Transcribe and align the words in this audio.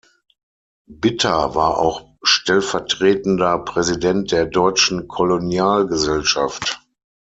Bitter 0.87 1.53
war 1.53 1.77
auch 1.77 2.07
stellvertretender 2.23 3.59
Präsident 3.59 4.31
der 4.31 4.47
Deutschen 4.47 5.07
Kolonialgesellschaft. 5.07 6.81